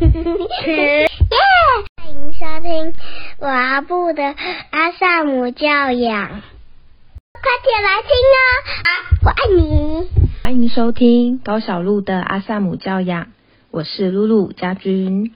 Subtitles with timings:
[0.00, 1.08] 耶！
[1.96, 2.94] 欢迎收听
[3.40, 4.22] 我阿布的
[4.70, 6.28] 阿萨姆教养，
[7.32, 8.38] 快点来听哦！
[8.84, 8.88] 啊，
[9.24, 10.08] 我爱你。
[10.44, 13.26] 欢迎收听高小鹿的阿萨姆教养，
[13.72, 15.34] 我是露露家君。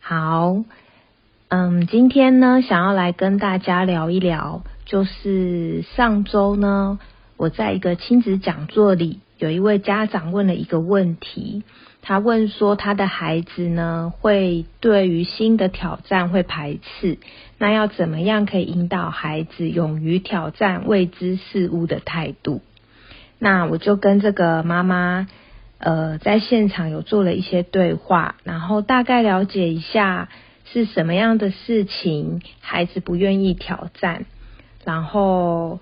[0.00, 0.64] 好，
[1.48, 6.98] 嗯，今天呢，想要来跟大家聊一聊，就是上周呢，
[7.36, 11.62] 我在一个亲子讲座里，有一位家长问了一个问题，
[12.06, 17.16] 他问说他的孩子呢，会对于新的挑战会排斥，
[17.56, 22.60] 那要怎么样可以引导孩子勇于挑战未知事物的态度？
[23.38, 25.26] 那我就跟这个妈妈，
[25.78, 30.28] 呃，在现场有做了一些对话，然后大概了解一下
[30.70, 34.26] 是什么样的事情孩子不愿意挑战，
[34.84, 35.80] 然后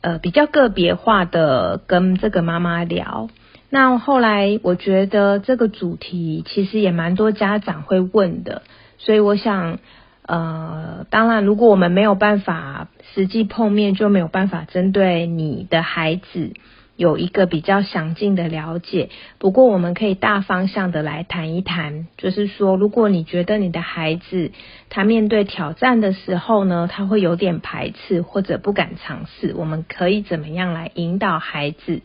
[0.00, 3.28] 呃比较个别化的跟这个妈妈聊。
[3.74, 8.60] 那后来我觉得这个主题其实也蛮多家长会问的，
[8.98, 9.78] 所以我想，
[10.26, 16.52] 呃，当然如果我们没有办法实际碰面，就没有办法针对你的孩子。
[16.94, 24.52] 有一个比较详尽的了解，不过我们可以大方向的来谈一谈，就是说，如果你觉得你的孩子
[24.90, 32.02] 他面对挑战的时候呢，他会有点排斥或者不敢尝试，我们可以怎么样来引导孩子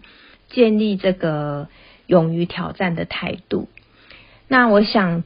[0.50, 1.68] 建立这个
[2.06, 3.68] 勇于挑战的态度？
[4.48, 5.24] 那我想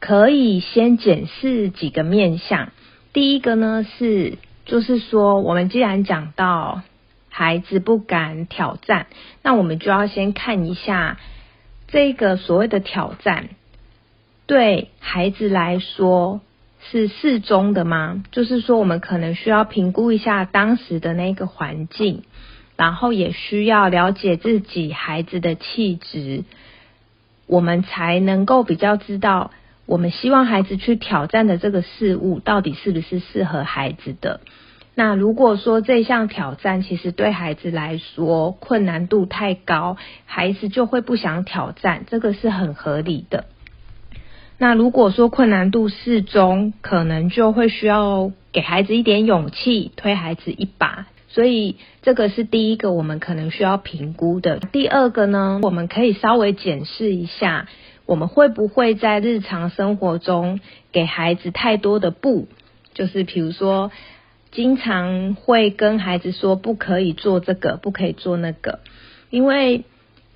[0.00, 2.72] 可以先检视几个面向，
[3.12, 6.82] 第一个呢是，就是说，我们既然讲到。
[7.34, 9.06] 孩子不敢挑战，
[9.42, 11.18] 那我们就要先看一下
[11.88, 13.48] 这个所谓的挑战，
[14.44, 16.42] 对孩子来说
[16.82, 18.22] 是适中的吗？
[18.32, 22.22] 就是说，我们可能需要评估一下当时的那个环境，
[22.76, 26.44] 然后也需要了解自己孩子的气质，
[27.46, 29.50] 我们才能够比较知道，
[29.86, 34.40] 我们希望孩子去挑战的这个事物，到底是不是适合孩子的。
[34.94, 39.96] 那如果说这项挑战其实对孩子来说困难度太高，
[40.26, 43.46] 孩子就会不想挑战，这个是很合理的。
[44.58, 51.06] 那如果说困难度适中，可能就会需要给孩子一点勇气，推孩子一把。
[51.32, 54.60] 所以这个是第一个我们可能需要评估的。
[54.70, 57.66] 第二个呢，我们可以稍微检视一下，
[58.06, 60.60] 我们会不会在日常生活中
[60.92, 62.46] 给孩子太多的不，
[62.94, 63.90] 就是比如说。
[64.54, 68.80] 经常会跟孩子说不可以做这个，不可以做那个，
[69.30, 69.84] 因为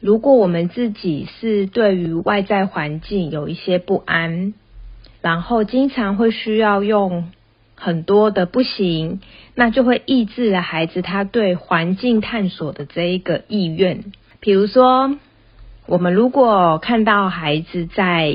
[0.00, 4.54] 如果我们自己是对于外在环境有一些不安，
[5.20, 7.30] 然后经常会需要用
[7.76, 9.20] 很多的不行，
[9.54, 14.04] 那就会抑制了孩子他对环境探索的这一个意愿。
[14.40, 15.16] 比如说，
[15.86, 18.26] 我们如果看到孩子在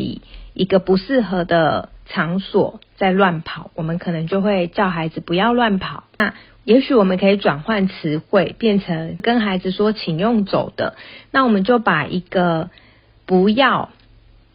[0.53, 1.89] 一个不适合的。
[2.13, 6.03] 场所在乱跑，我们可能就会叫孩子不要乱跑。
[6.19, 6.33] 那
[6.65, 10.95] 也许我们可以转换词汇，变成跟孩子说“请用走的”。
[11.31, 12.69] 那我们就把一个
[13.25, 13.91] “不要”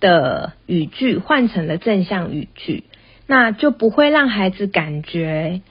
[0.00, 2.84] 的语句换成了正向语句，
[3.26, 5.62] 那就不会让孩子感觉，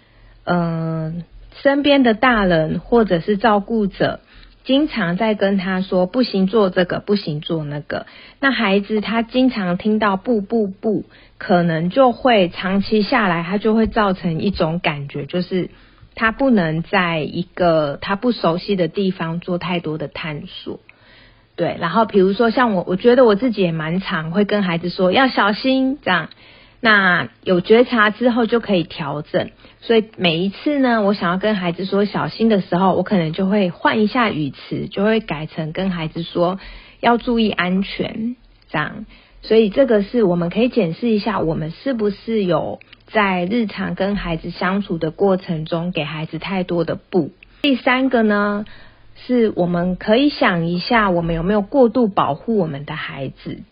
[0.43, 1.23] 嗯，
[1.61, 4.19] 身边的大人或者是照顾者。
[4.63, 8.07] 经常在跟他说不行做这个，不行做那个。
[8.39, 11.05] 那孩子他经常听到不不不，
[11.37, 15.69] 可能就会长期下来，他就会造成一种感觉，就是
[16.15, 20.79] 他不能在一个他不熟悉的地方做太多的探索。
[21.55, 26.29] 对，然后比如说像我，我觉得我自己也蛮常会跟孩子说要小心这样。
[26.85, 29.49] 那有觉察之后就可以调整，
[29.81, 36.59] 所以每一次呢，我想要跟孩子说小心的时候，我可能就会换一下语词，就会改成跟孩子说
[36.99, 38.35] 要注意安全，
[38.69, 39.07] 这样。
[39.41, 47.31] 所以这个是我们可以检视一下，我们是不是有在日常跟孩子相处的过程中给孩子太多的不。
[47.63, 48.63] 第三个呢，
[49.15, 53.63] 是我们可以想一下，我们有没有过度保护我们的孩子。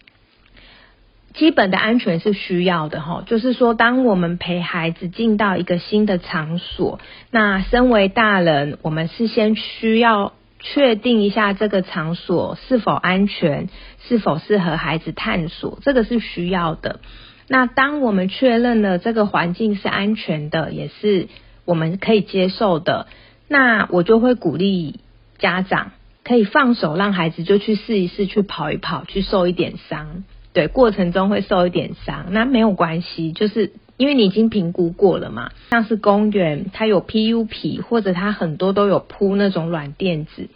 [1.34, 7.00] 基本的安全是需要的哈，就是说，当我们陪孩子进到一个新的场所，
[7.32, 13.68] 那身为大人，我们是先需要确定一下这个场所是否安全，
[14.08, 17.00] 是否适合孩子探索，这个是需要的。
[17.48, 21.28] 那当我们确认了这个环境是安全的，也是
[21.66, 23.08] 我们可以接受的，
[23.48, 25.00] 那我就会鼓励
[25.40, 25.92] 家长
[26.24, 30.24] 可以放手，让孩子就去试一试，去跑一跑，去受一点伤。
[30.54, 35.50] 对，过程中会受一点伤，那没有关系，就是因为你已经评估过了嘛。
[35.72, 40.50] 像是公园，它有 PU 皮，或者它很多都有铺那种软垫子，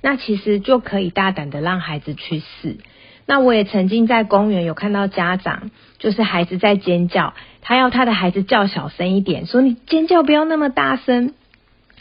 [0.00, 2.78] 那其实就可以大胆的让孩子去试。
[3.26, 11.34] 那我也曾经在公园有看到家长，就是孩子在尖叫，他要他的孩子叫小声一点，说你尖叫不要那么大声。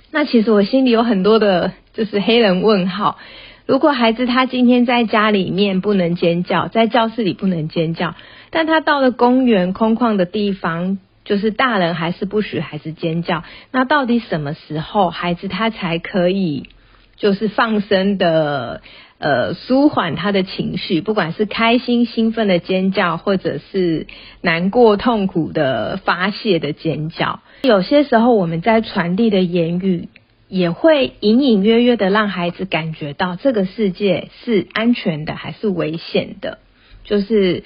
[0.09, 3.17] 那其实我心里有很多的，就是黑人问号。
[3.65, 8.15] 如果孩子他今天在家里面不能尖叫，在教室里不能尖叫，
[8.49, 13.43] 但他到了公园空旷的地方，就是大人还是不许孩子尖叫。
[13.71, 16.69] 那到底什么时候孩子他才可以，
[17.15, 18.81] 就是放声的？
[19.23, 24.07] 呃，舒缓他的情绪，不管是开心兴奋的尖叫，或者是
[24.41, 27.39] 难过痛苦的发泄的尖叫。
[27.61, 30.09] 有些时候，我们在传递的言语，
[30.51, 36.57] 也会隐隐约约的让孩子感觉到这个世界是安全的还是危险的。
[37.05, 37.63] 就是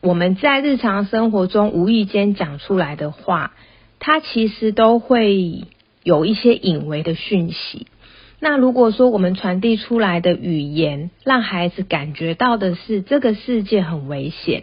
[0.00, 3.52] 我们在日常生活中无意间讲出来的话，
[3.98, 5.64] 它其实都会
[6.04, 7.88] 有一些隐微的讯息。
[8.38, 14.62] 那如果说我们传递出来的语言，让孩子感觉到的是这个世界很危险，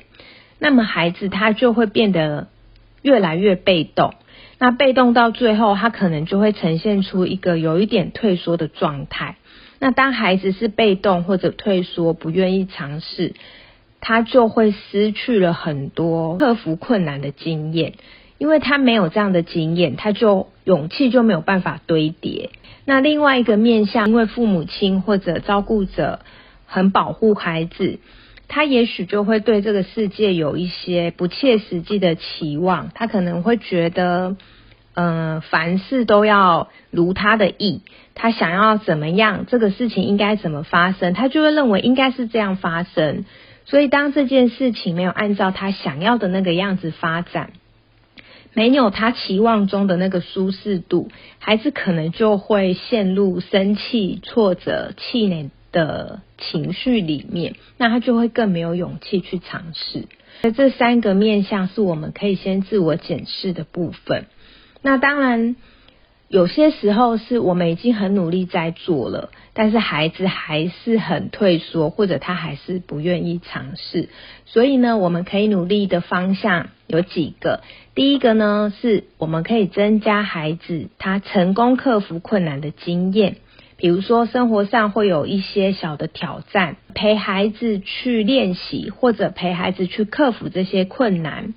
[0.57, 2.47] 那么孩子他就会变得
[3.01, 4.13] 越来越被动。
[4.57, 9.35] 那被动到最后，他可能就会呈现出一个有一点退缩的状态。
[9.79, 13.33] 那当孩子是被动或者退缩，不愿意尝试，
[13.99, 17.93] 他就会失去了很多克服困难的经验，
[18.37, 22.51] 因为他没有这样的经验，他就勇气就没有办法堆叠。
[22.85, 26.21] 那另外一个面向，因为父母亲或者照顾者
[26.65, 27.99] 很保护孩子，
[28.47, 32.89] 他也许就会对这个世界有一些不切实际的期望。
[32.93, 34.35] 他可能会觉得，
[34.93, 37.81] 嗯，凡事都要如他的意，
[38.13, 43.25] 他想要怎么样，这个事情应该怎么发生，他就会认为应该是这样发生。
[43.65, 47.49] 所以，当这件事情没有按照他想要的那个样子发展，
[48.53, 51.09] 没有他期望中的那个舒适度，
[51.39, 60.07] 孩子可能就会陷入生气、挫折、气馁的情绪里面，那他就会更没有勇气去尝试。
[60.41, 64.25] 所以这三个面向是我们可以先自我检视的部分。
[64.81, 65.55] 那当然。
[66.27, 74.09] 有些时候是我们已经很努力在做了，但是孩子还是很退缩，或者他还是不愿意尝试。
[74.45, 77.61] 所以呢，我们可以努力的方向有几个。
[77.93, 83.37] 第一个呢，是我们可以增加孩子他成功克服困难的经验，
[83.85, 91.53] 比如说生活上会有一些小的挑战，陪孩子去练习，或者陪孩子去克服这些困难。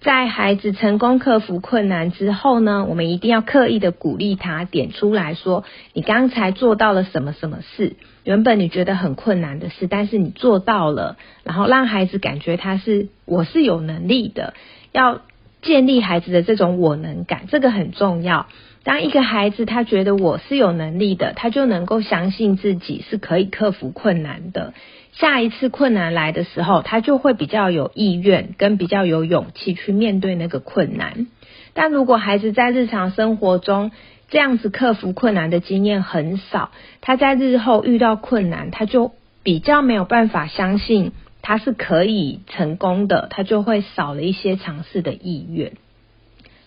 [0.00, 5.62] 在孩子成功克服困难之后呢，我们一定要刻意的鼓励他，点出来说
[5.94, 7.94] ：“你刚才做到了什么什么事？
[8.24, 14.54] 原本你觉得很困难的事，但是你做到了。”然后让孩子感觉他是我是有能力的，
[14.90, 15.20] 要
[15.62, 18.48] 建立孩子的这种我能感，这个很重要。
[18.84, 24.74] 当一个孩子他觉得我是有能力的，他就能够相信自己是可以克服困难的。
[25.12, 31.28] 下一次困难来的时候，他就会比较有意愿跟比较有勇气去面对那个困难。
[31.72, 33.90] 但如果孩子在日常生活中
[34.28, 36.70] 这样子克服困难的经验很少，
[37.00, 45.72] 他在日后遇到困难，他就比较没有办法相信他是可以成功的，他就会少了一些尝试的意愿。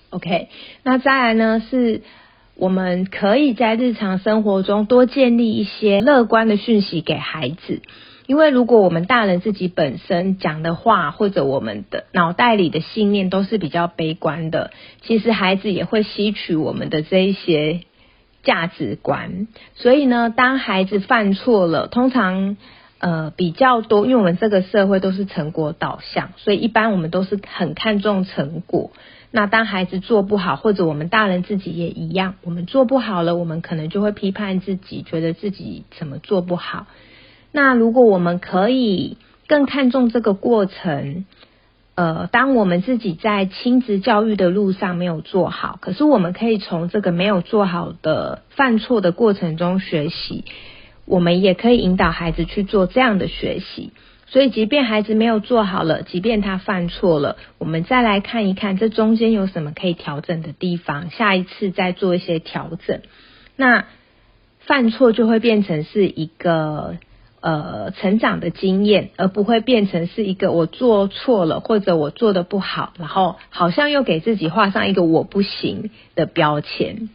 [0.10, 0.48] OK，
[0.84, 2.02] 那再来呢，是
[2.56, 7.82] 我们可以在日常生活中多建立一些乐观的讯息给孩子。
[8.26, 17.82] 因为如果我们大人自己本身讲的话，或者我们的脑袋里的信念都是比较悲观的，其实孩子也会吸取我们的这一些
[18.44, 19.48] 价值观。
[19.76, 22.58] 所以呢，当孩子犯错了，通常
[23.00, 28.92] 呃比较多，因为我们这个社会都是成果导向，所以一般我们都是很看重成果。
[29.30, 36.88] 那当孩子做不好，或者我们大人自己也一样，我们做不好了，我们可能就会批判自己，觉得自己怎么做不好。
[37.52, 39.18] 那如果我们可以
[39.48, 41.26] 更看重这个过程，
[41.96, 50.46] 呃，当我们自己在亲子教育的路上没有做好，可是我们可以从这个没有做好的犯错的过程中学习，
[51.06, 53.92] 我们也可以引导孩子去做这样的学习。
[54.28, 63.02] 所以，即便孩子没有做好了，即便他犯错了，我们再来看一看这中间有什么可以调整的地方，下一次再做一些调整。
[63.56, 63.86] 那
[64.60, 66.98] 犯错就会变成是一个。
[67.40, 77.10] 呃，成长的经验，而不会变成是一个我做错了或者我做的不好，然后好像又给自己画上一个我不行的标签。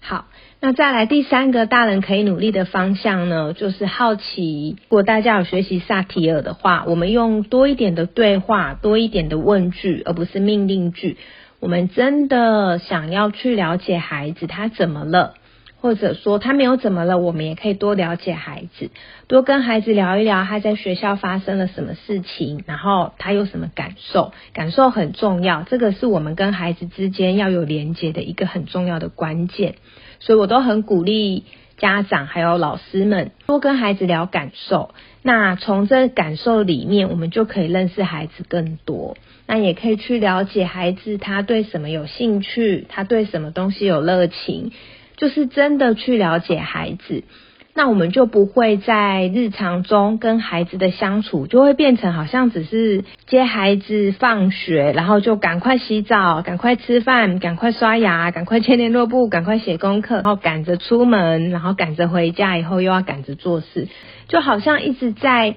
[0.00, 0.24] 好，
[0.64, 4.76] 那再来第三个大人可以努力的方向呢，就是好奇。
[4.82, 11.16] 如果大家有学习萨提尔的话，我们用多一点的对话，多一点的问句，而不是命令句。
[11.58, 15.34] 我们真的想要去了解孩子他怎么了。
[15.80, 18.92] 或者说他没有怎么了，我们也可以多了解孩子，
[19.26, 29.74] 多跟孩子聊一聊他在学校发生了什么事情，然后他有什么感受，感受很重要，这个是我们跟孩子之间要有连接的一个很重要的关键，
[30.22, 31.42] 所以我都很鼓励
[31.78, 39.16] 家长还有老师们多跟孩子聊感受，那从这感受里面，我们就可以认识孩子更多，
[39.48, 44.70] 那也可以去了解孩子他对什么有兴趣，他对什么东西有热情。
[45.16, 47.22] 就是真的去了解孩子，
[47.74, 63.88] 那我们就不会在日常中跟孩子的相处，就会变成好像只是接孩子放学，然后就赶快洗澡、赶快吃饭、赶快刷牙、赶快签联络簿、赶快写功课，然后赶着出门，然后赶着回家，以后又要赶着做事，
[64.28, 65.56] 就好像一直在。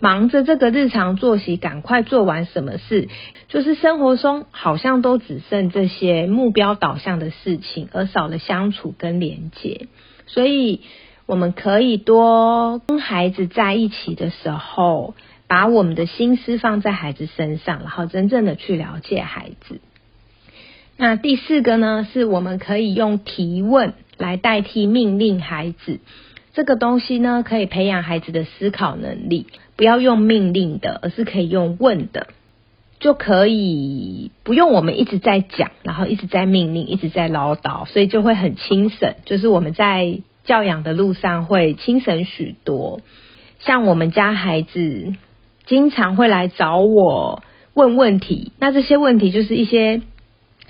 [0.00, 3.08] 忙着这个日常作息，赶快做完什么事，
[3.48, 9.86] 就是生活中好像都只剩这些目标导向的事情，而少了相处跟连接。
[10.26, 10.82] 所以，
[11.26, 15.14] 我们可以多跟孩子在一起的时候，
[15.46, 19.80] 把我们的心思放在孩子身上，然后真正的去了解孩子。
[20.96, 25.98] 那第四个呢，是我们可以用提问来代替命令孩子。
[26.52, 29.46] 这个东西呢，可以培养孩子的思考能力。
[29.76, 32.28] 不要用命令的，而是可以用问的，
[33.00, 39.16] 就可以不用我们一直在讲，然后一直在命令，一直在唠叨，所以就会很轻省。
[39.24, 43.00] 就是我们在教养的路上会轻省许多。
[43.58, 45.14] 像我们家孩子
[45.66, 47.42] 经常会来找我
[47.74, 50.02] 问问题，那这些问题就是一些。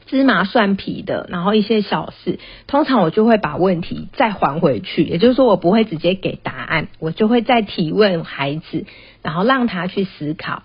[0.06, 8.84] 芝麻蒜皮的，然后一些小事，通常我就会把问题再还回去，也就是说，我不会直接给答案，我就会再提问孩子，
[9.22, 10.64] 然后让他去思考。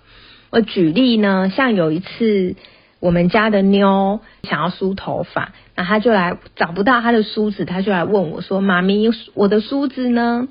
[0.50, 2.58] 我举例呢，像有一次
[3.00, 10.50] 我们家的妞想要梳头发，那他就来找不到他的梳子，他就来问我说：“妈咪，我的梳子呢？”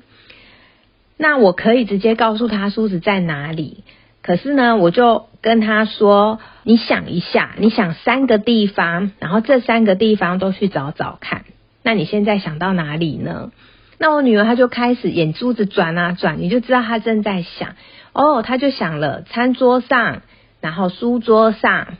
[1.17, 3.83] 那我可以直接告诉他梳子在哪里。
[4.23, 11.43] 可是呢，我就跟他说：“你想一下，你想三个地方，然后这三个地方都去找找看。
[11.83, 13.51] 那你现在想到哪里呢？”
[13.99, 17.75] 那我女儿她就开始眼珠子转啊转，你就知道她正在想。
[18.13, 20.23] 哦，她就想了餐桌上，
[20.59, 21.97] 然后书桌上、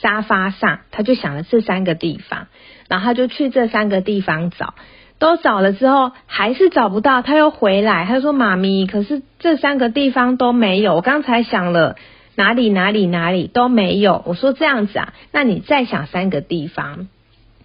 [0.00, 2.46] 沙发上，他就想了这三个地方，
[2.88, 4.74] 然后他就去这三个地方找。
[5.18, 10.94] 都找了之后还是找不到，他又回来，他说：“妈咪，可是这三个地方都没有。
[10.94, 11.96] 我刚才想了
[12.36, 17.08] 哪里哪里哪里都没有。”我说：“这样子啊，那你再想三个地方，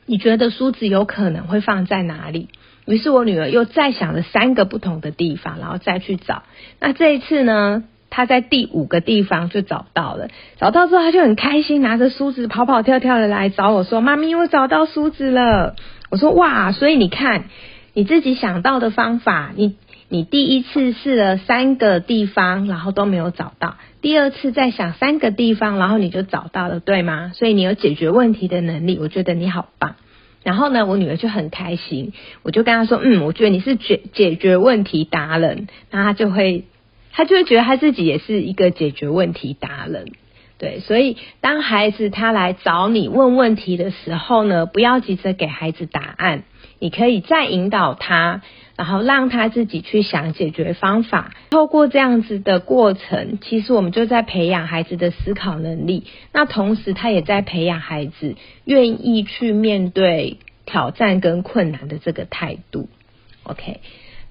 [0.06, 2.50] 你觉得梳子有可能会放在哪里？”
[2.86, 6.44] 于是我女儿又再想了三个不同的地方，然后再去找。
[6.82, 10.30] 那这一次呢，他在第五个地方就找到了。
[10.58, 15.76] 找到之后，他就很开心，拿着梳子跑跑跳跳的来找我说：“妈咪，我找到梳子了。”
[16.10, 17.50] 我说哇，所以你看
[17.94, 19.76] 你自己想到的方法，你
[20.08, 27.34] 你第一次试了三个地方，然后都没有找到，第二次再想三个地方，然后你就找到了，对吗？
[27.36, 29.96] 所以你有解决问题的能力，我觉得你好棒。
[30.42, 36.66] 然后呢，我女儿就很开心，我就跟她说，嗯，我觉得你是解解决问题达人，那她就会，
[37.16, 40.12] 他就会觉得他自己也是一个解决问题达人。
[40.58, 46.44] 对，所以当孩子他来找你问问题的时候呢，不要急着给孩子答案，
[46.80, 48.42] 你可以再引导他，
[48.78, 51.34] 然后让他自己去想解决方法。
[51.50, 62.88] 透过这样子的过程，其实我们就在培养孩子的思考能力，那同时他也在培养孩子愿意去面对挑战跟困难的这个态度。
[63.44, 63.82] OK，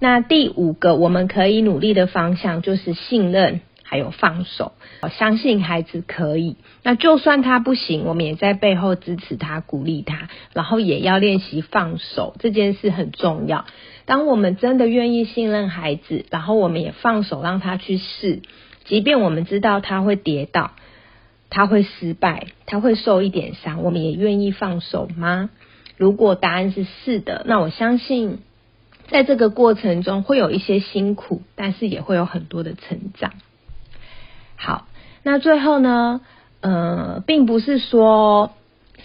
[0.05, 3.63] 那第五个我们可以努力的方向就是信任。
[3.87, 6.57] 还有放手，我相信孩子可以。
[6.83, 13.67] 那就算他不行，我们也在背后支持他、鼓励他，然后也要练习放手，这件事很重要。
[14.05, 18.41] 当我们真的愿意信任孩子，然后我们也放手让他去试，
[18.85, 20.73] 即便我们知道他会跌倒，
[21.49, 25.51] 他会失败，他会受一点伤，我们也愿意放手吗？
[25.97, 28.41] 如果答案是是的，那我相信
[29.09, 33.33] 在这个过程中会有一些辛苦，但是也会有很多的成长。
[34.57, 34.87] 好，
[35.23, 36.21] 那最后呢？
[36.61, 38.53] 呃，并不是说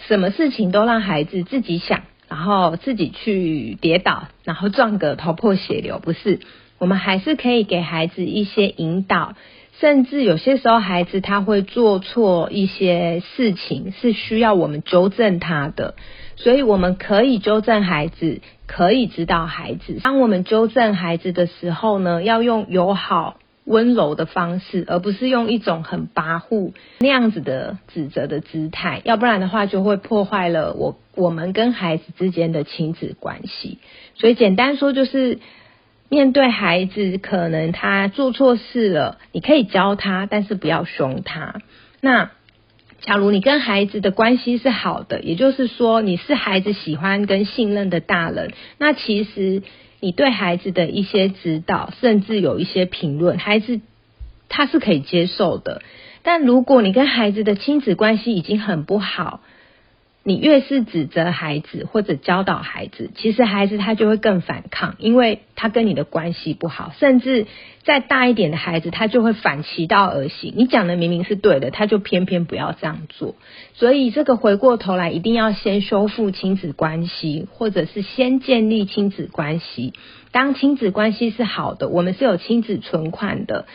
[0.08, 6.40] 什么事情都让孩子自己想，然后自己去跌倒，然后撞个头破血流，不是。
[6.78, 9.34] 我们还是可以给孩子一些引导，
[9.78, 15.96] 甚至有些时候孩子他会做错一些事情，是需要我们纠正他的，
[16.36, 19.98] 所以我们可以纠正孩子，可以指导孩子。
[20.02, 23.36] 当我们纠正孩子的时候呢，要用友好。
[23.66, 33.78] 温柔的方式，而不是用一种很跋扈那样子的指责的姿态，要不然的话就会破坏了我我们跟孩子之间的亲子关系。
[34.14, 35.38] 所以简单说就是，
[36.08, 41.60] 面对孩子可能他做错事了，你可以教他，但是不要凶他。
[42.00, 42.30] 那
[43.00, 49.62] 假如你跟孩子的关系是好的，也就是说你是孩子喜欢跟信任的大人，那其实。
[50.02, 53.82] 你对孩子的一些指导，甚至有一些评论，孩子
[54.48, 55.82] 他是可以接受的。
[56.22, 59.42] 但如果你跟孩子的亲子关系已经很不好，
[60.30, 66.92] 你越是指责孩子或者教导孩子，其实孩子他就会更反抗，因为他跟你的关系不好。
[67.00, 67.48] 甚至
[67.82, 70.54] 再大一点的孩子，他就会反其道而行。
[70.56, 73.34] 你讲的明明是对的，他就偏偏不要这样做。
[73.74, 79.94] 所以这个回过头来，一定要先修复亲子关系，或者是先建立亲子关系。
[80.30, 83.66] 当亲子关系是好的，我们是有亲子存款的，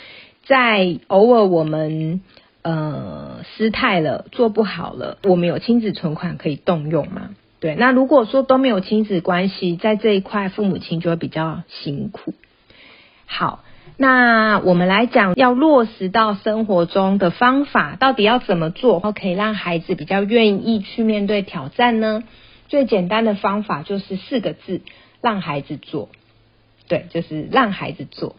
[0.46, 2.22] 在偶尔我们。
[2.66, 7.30] 呃，失态了，做不好了，我们有亲子存款可以动用吗？
[7.60, 12.34] 对，那如果说都没有亲子关系，在这一块，父母亲就会比较辛苦。
[13.28, 13.64] 好，
[13.98, 22.24] 那我们来讲要落实到生活中的方法，到底要怎么做，可以让孩子比较愿意去面对挑战呢？
[22.68, 24.82] 最简单的方法就是四个字：
[25.22, 26.10] 让孩子做。
[26.88, 28.36] 对，就是让孩子做。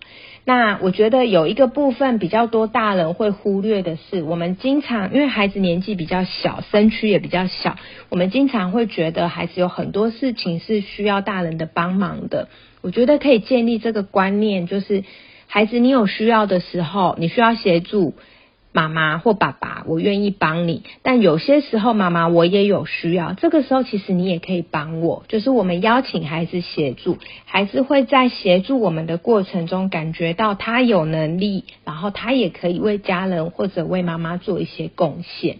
[0.48, 7.76] 那我觉得有一个部分比较多大人会忽略的是，我们经常因为孩子年纪比较小，身躯也比较小，
[8.10, 12.48] 我们经常会觉得孩子有很多事情是需要大人的帮忙的。
[12.80, 15.02] 我觉得可以建立这个观念，就是
[15.48, 18.14] 孩子你有需要的时候，你需要协助。
[18.76, 25.24] 妈妈或爸爸，我愿意帮你，但有些时候妈妈我也有需要，这个时候其实你也可以帮我。
[25.28, 27.16] 就是我们邀请孩子协助，
[27.46, 35.56] 孩子会在协助我们的过程中感觉到他有能力，然后他也可以为家人或者为妈妈做一些贡献。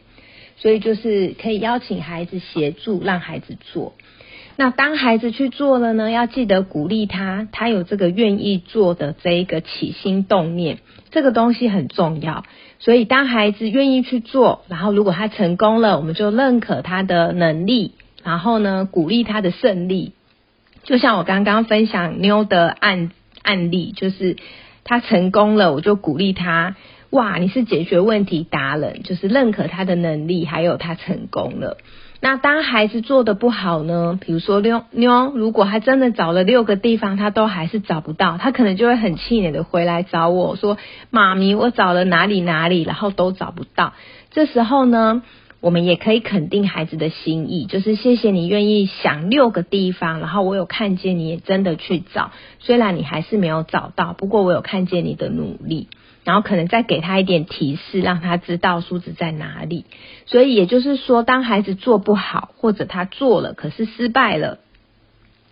[0.59, 3.95] 所以就是可以邀请孩子协助，让孩子做。
[4.59, 10.79] 那当孩子去做了呢，要记得鼓励他，他有这个愿意做的这一个起心动念，
[11.11, 12.43] 这个东西很重要。
[12.79, 20.13] 所以，当孩子愿意去做，然后如果他成功了，我们就认可他的能力，然后呢，鼓励他的胜利。
[20.85, 23.11] 就像我刚刚分享妞的案
[23.43, 24.37] 案例，就是
[24.85, 26.77] 他成功了，我就鼓励他，
[27.11, 31.79] 哇，你是解决问题达人，就是认可他的能力，还有他成功了。
[32.21, 34.19] 那当孩子做的不好呢？
[34.21, 40.79] 比如说妞妞，如果他真的找了六个地方，他都还是找不到，他可能就会很气馁的回来找我说
[41.11, 43.93] ：“妈咪，我找了哪里哪里，然后都找不到。”
[44.33, 45.23] 这时候呢，
[45.61, 55.89] 我们也可以肯定孩子的心意，就是谢谢你愿意想六个地方，然后我有看见你也真的去找，虽然你还是没有找到，不过我有看见你的努力。
[56.27, 59.85] 然后可能再给他一点提示，让他知道梳子在哪里。
[60.27, 64.59] 所以也就是说，当孩子做不好，或者他做了可是失败了，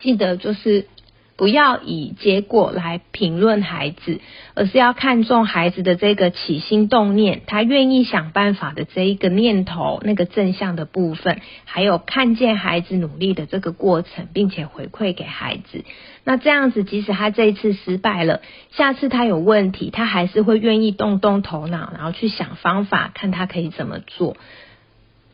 [0.01, 0.89] 记得就是。
[1.37, 4.21] 不要以结果来评论孩子，
[4.55, 15.85] 而是要看重孩子的这个起心动念，他愿意想办法的这一个念头，那个正向的部分，还有看见孩子努力的这个过程，并且回馈给孩子。
[16.23, 24.37] 那这样子，即使他这一次失败了，下次他有问题，他还是会愿意动动头脑，然后去想方法，看他可以怎么做。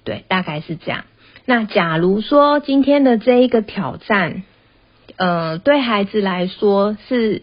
[0.02, 1.04] 对，大概是这样。
[1.44, 4.44] 那假如说今天的这一个挑战，
[5.16, 7.42] 呃，对孩子来说是，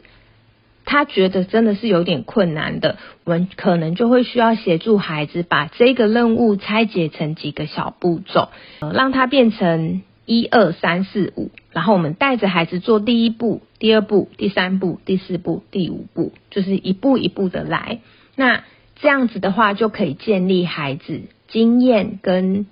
[0.86, 2.98] 他觉得真的是有点困难的。
[3.26, 8.50] 我们可能就会需要协助孩子把这个任务拆解成几个小步骤，
[8.80, 11.52] 让它变成一二三四五。
[11.72, 18.00] 然后我们带着孩子做第一步、第二步、第三步、第四步、第五步，就是一步一步的来。
[18.36, 18.64] 那
[18.96, 22.66] 这样子的话，就可以建立孩子经验跟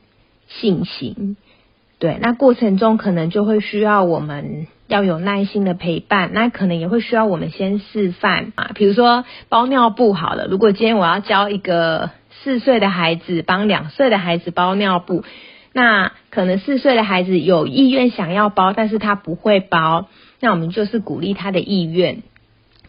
[0.47, 1.37] 信心。
[1.99, 4.67] 对，那过程中可能就会需要我们。
[4.87, 10.45] 要有耐心的陪伴，那可能也会需要我们先示范啊，比如说包尿布好了。
[10.45, 12.11] 如果今天我要教一个
[12.43, 15.23] 四岁的孩子帮两岁的孩子包尿布，
[15.73, 20.07] 那可能四岁的孩子有意愿想要包，但是他不会包，
[20.39, 22.21] 那我们就是鼓励他的意愿，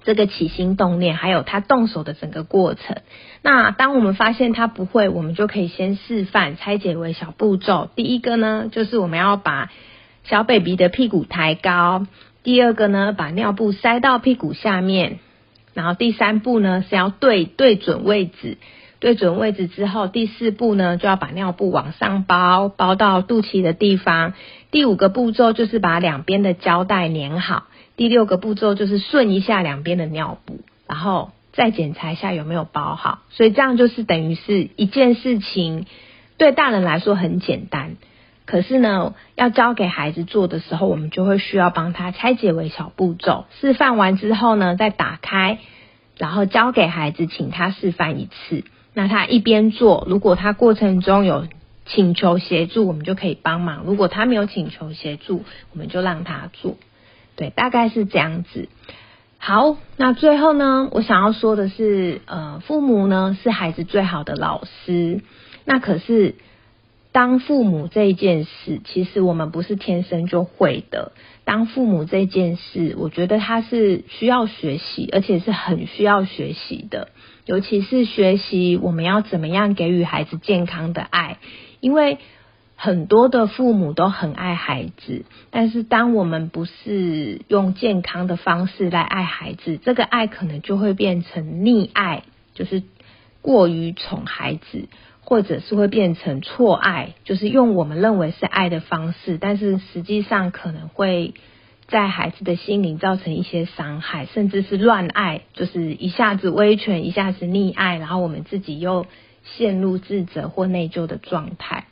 [0.04, 2.98] 这个起心动念，还有他动手的整个过程。
[3.40, 7.88] 那当我们发现他不会，我们就可以先示范，拆解为小步骤。
[7.96, 9.70] 第一个呢，就是我们要把。
[10.28, 12.06] 小 baby 的屁股抬高，
[12.42, 15.18] 第二个呢，把尿布塞到屁股下面，
[15.72, 18.58] 然后第三步呢是要对对准位置，
[18.98, 24.34] 对准位置之后，第四步呢就要把尿布往上包，包到肚脐的地方。
[24.72, 33.20] 第五个步骤就是把两边的胶带粘好，第六个步骤就是顺一下两边的尿布，然后再检查一下有没有包好。
[33.30, 35.86] 所以这样就是等于是一件事情，
[36.36, 37.96] 对大人来说很简单，
[38.46, 45.58] 可是呢，要交给孩子做的时候，我们就会需要帮他拆解为小步骤，示范完之后呢，再打开，
[46.16, 48.64] 然后交给孩子，请他示范一次。
[48.94, 51.48] 那他一边做，如果他过程中有
[51.84, 56.76] 请求协助，我们就可以帮忙；如果他没有请求协助，我们就让他做。
[57.34, 58.68] 对，大概是这样子。
[59.38, 65.20] 好，那最后呢，我想要说的是，呃，父母呢是孩子最好的老师。
[65.66, 66.36] 那可是
[67.16, 71.12] 当父母这一件事，其实我们不是天生就会的。
[71.44, 77.08] 当父母这件事，我觉得他是需要学习，而且是很需要学习的。
[77.46, 81.38] 尤其是学习我们要怎么样给予孩子健康的爱。
[81.80, 82.18] 因为
[82.74, 92.82] 很多的父母都很爱孩子，但是当我们不是用健康的方式来爱孩子，这个爱可能就会变成溺爱，就是
[93.46, 94.88] 过于宠孩子，
[95.20, 101.34] 或者是会变成错爱，就是用我们认为是爱的方式，但是实际上可能会
[101.86, 109.06] 在孩子的心灵造成一些伤害，甚至是乱爱，就是一下子威权，一下子溺爱，然后我们自己又。
[109.56, 111.84] 陷入自责或内疚的状态，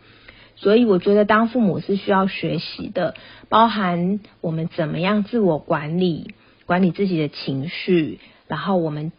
[0.56, 3.14] 所以我觉得当父母是需要学习的，
[3.48, 6.34] 包含我们怎么样自我管理，
[6.66, 9.12] 管理自己的情绪，然后我们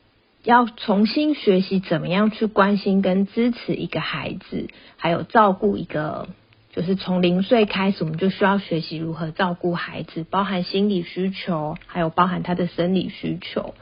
[0.45, 6.29] 要重新学习怎么样去关心跟支持一个孩子，还有照顾一个，
[6.71, 13.73] 就是从零岁开始，我们就需要学习如何照顾孩子，包含心理需求，还有包含他的生理需求。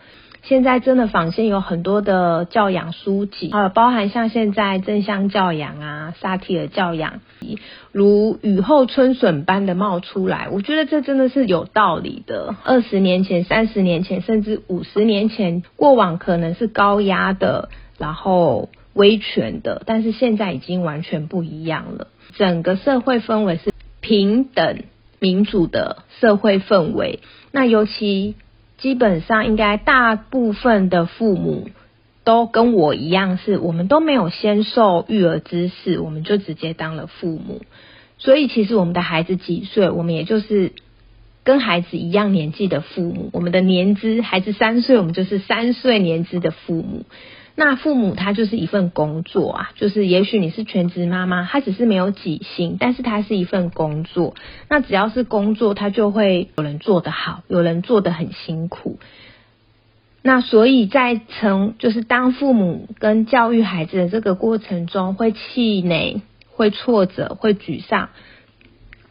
[0.43, 7.21] 现在真的坊间有很多的教养书籍，还有包含像现在正向教养啊、萨提尔教养，
[7.93, 10.49] 如雨后春笋般的冒出来。
[10.51, 12.55] 我觉得这真的是有道理的。
[12.65, 22.07] 二十年前、三十年前，甚至五十年前，过往可能是高压的，然后威权的，但是现在已经完全不一样了。
[22.35, 24.83] 整个社会氛围是平等、
[25.19, 27.21] 民主的社会氛围。
[27.53, 28.35] 那尤其。
[28.83, 31.69] 基本上应该大部分的父母
[32.25, 37.61] 都跟我一样，是我们都没有先受育儿知识，我们就直接当了父母。
[38.17, 40.73] 所以其实我们的孩子几岁，我们也就是
[41.45, 43.29] 跟孩子一样年纪的父母。
[43.31, 47.05] 我们的年资，孩子三岁，我们就是三岁年资的父母。
[47.55, 54.33] 那父母他就是一份工作啊，就是也许你是全职妈妈，他只是没有几薪，但是他是一份工作。
[54.69, 58.97] 那只要是工作，他就会有人做得好，有人做得很辛苦。
[60.23, 68.09] 那所以在成就是当父母跟教育孩子的这个过程中，会气馁、会挫折、会沮丧，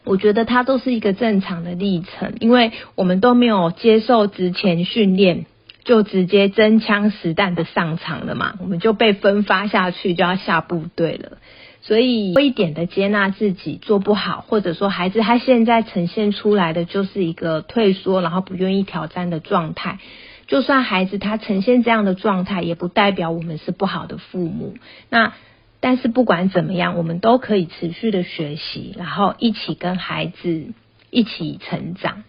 [0.03, 5.45] 我觉得它都是一个正常的历程，因为我们都没有接受之前训练。
[5.83, 8.55] 就直接真枪实弹的上场了嘛？
[8.59, 11.37] 我们就被分发下去，就要下部队了。
[11.81, 19.99] 所以多一点的接纳自己做不好，或者说孩子他现在呈现出来的就是一个退缩，然后不愿意挑战的状态。
[20.47, 24.75] 就算孩子他呈现这样的状态，也不代表我们是不好的父母。
[25.09, 25.33] 那
[25.81, 30.67] 但是不管怎么样，我们都可以持续的学习，然后一起跟孩子
[31.09, 32.23] 一起成长。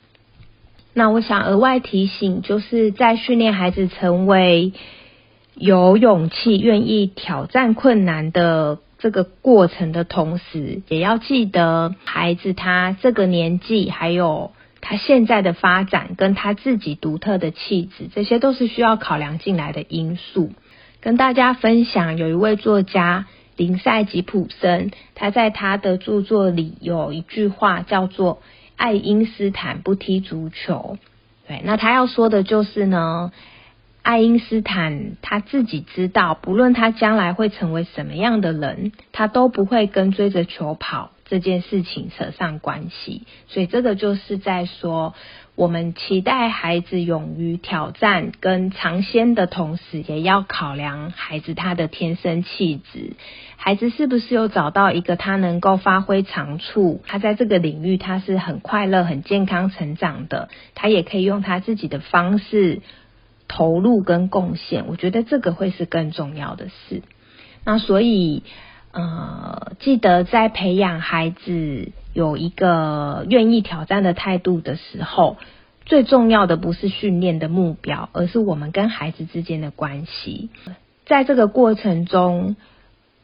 [0.97, 4.73] 那我想额外提醒，就是在训练孩子成为
[5.57, 20.53] 有勇气、愿意挑战困难的这个过程的同时，也要记得孩子他这个年纪，还有他现在的发展，跟他自己独特的气质，这些都是需要考量进来的因素。
[21.01, 23.27] 跟大家分享，有一位作家
[23.57, 28.41] 林赛吉普森，他在他的著作里有一句话叫做。
[28.77, 30.99] 爱因斯坦不踢足球，
[31.49, 33.33] 对，那他要说的就是呢，
[34.03, 41.11] 爱因斯坦他自己知道，不论他将来会成为什么样的人，他都不会跟追着球跑。
[41.25, 45.15] 这件事情扯上关系，所以这个就是在说。
[45.57, 53.13] 我们期待孩子勇于挑战跟尝鲜的同时，也要考量孩子他的天生气质。
[53.55, 57.03] 孩子是不是有找到一个他能够发挥长处？
[57.07, 60.49] 他在这个领域他是很快乐、很健康成长的。
[60.75, 62.83] 他也可以用他自己的方式
[63.47, 64.89] 投入跟贡献。
[64.89, 67.03] 我觉得这个会是更重要的事。
[67.65, 68.43] 那所以，
[68.95, 71.93] 呃，记得在培养孩子。
[72.15, 75.37] 有一个愿意挑战的态度的时候，
[75.85, 80.49] 最重要的不是训练的目标，而是我们跟孩子之间的关系。
[81.07, 82.55] 在这个过程中，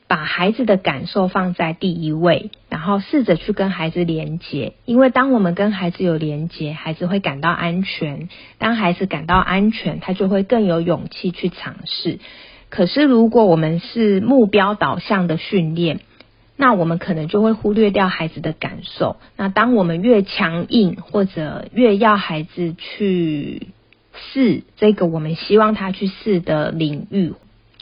[0.09, 4.73] 把孩子的感受放在第一位，然后试着去跟孩子连接。
[4.87, 8.29] 因为当我们跟孩子有连接，孩子会感到安全。
[8.59, 12.19] 当孩子感到安全，他就会更有勇气去尝试。
[12.71, 16.01] 可是如果我们是目标导向的训练，
[16.57, 19.17] 那我们可能就会忽略掉孩子的感受。
[19.37, 23.69] 那当我们越强硬，或者越要孩子去
[24.15, 27.35] 试这个我们希望他去试的领域。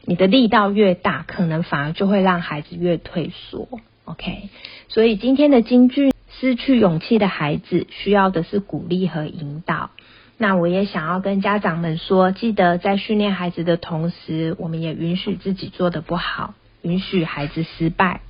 [0.04, 3.68] 你的力道越大，可能反而就会让孩子越退缩。
[4.04, 4.48] OK，
[4.88, 9.90] 所以今天的金句：失去勇气的孩子需要的是鼓励和引导。
[10.40, 18.20] 那我也想要跟家长们说，记得在训练孩子的同时，我们也允许自己做的不好，允许孩子失败。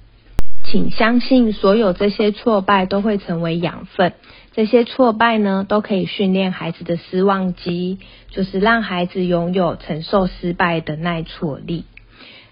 [0.64, 4.14] 请相信，所有这些挫败都会成为养分。
[4.53, 7.99] 这些挫败呢，都可以训练孩子的失望肌，
[8.31, 11.85] 就是让孩子拥有承受失败的耐挫力。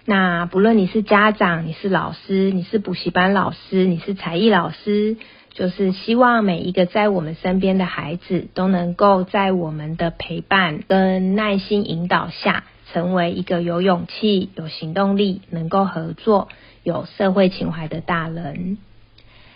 [0.05, 5.17] 那不论你是家长，你是老师，你是补习班老师，你是才艺老师，
[5.57, 16.47] 就是希望每一个在我们身边的孩子，都能够在我们的陪伴跟耐心引导下，成为一个有勇气、有行动力、能够合作、
[16.83, 18.77] 有社会情怀的大人。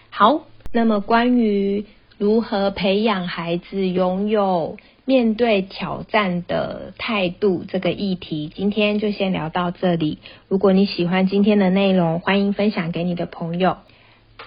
[0.09, 0.41] 好，
[0.73, 1.85] 那么关于。
[2.17, 7.65] 如何培养孩子拥有面对挑战的态度？
[7.67, 10.19] 这个议题今天就先聊到这里。
[10.47, 13.77] 如果你喜欢今天的内容，欢迎分享给你的朋友。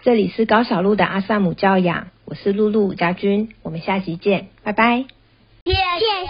[0.05, 5.07] 这里是高小路的阿萨姆教养，我是露露家军，我们下集见，拜拜。
[5.65, 5.73] 谢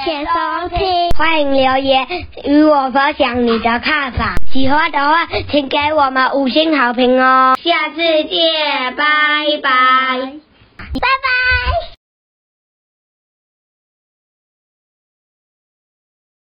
[0.05, 2.07] 谢收听，欢迎留言
[2.45, 4.37] 与我分享你的看法。
[4.53, 7.57] 喜欢的话，请给我们五星好评哦。
[7.61, 9.05] 下次见，拜
[9.61, 10.21] 拜。
[10.77, 11.94] 拜拜。